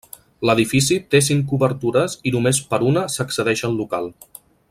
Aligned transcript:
L'edifici 0.49 0.95
té 1.15 1.21
cinc 1.27 1.53
obertures 1.57 2.17
i 2.31 2.33
només 2.37 2.63
per 2.73 2.81
una 2.93 3.05
s'accedeix 3.17 3.65
al 3.69 3.79
local. 3.85 4.13